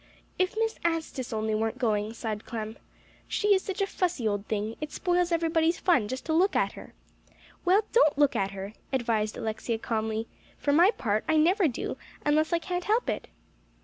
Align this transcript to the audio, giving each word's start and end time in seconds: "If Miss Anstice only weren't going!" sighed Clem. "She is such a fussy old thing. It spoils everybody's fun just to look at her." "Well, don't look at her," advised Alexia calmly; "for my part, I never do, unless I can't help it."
"If 0.39 0.55
Miss 0.57 0.79
Anstice 0.83 1.31
only 1.31 1.53
weren't 1.53 1.77
going!" 1.77 2.11
sighed 2.13 2.43
Clem. 2.43 2.77
"She 3.27 3.49
is 3.53 3.61
such 3.61 3.81
a 3.83 3.85
fussy 3.85 4.27
old 4.27 4.47
thing. 4.47 4.75
It 4.81 4.91
spoils 4.91 5.31
everybody's 5.31 5.77
fun 5.77 6.07
just 6.07 6.25
to 6.25 6.33
look 6.33 6.55
at 6.55 6.71
her." 6.71 6.95
"Well, 7.65 7.83
don't 7.93 8.17
look 8.17 8.35
at 8.35 8.49
her," 8.49 8.73
advised 8.91 9.37
Alexia 9.37 9.77
calmly; 9.77 10.25
"for 10.57 10.73
my 10.73 10.89
part, 10.89 11.23
I 11.29 11.37
never 11.37 11.67
do, 11.67 11.97
unless 12.25 12.51
I 12.51 12.57
can't 12.57 12.85
help 12.85 13.11
it." 13.11 13.27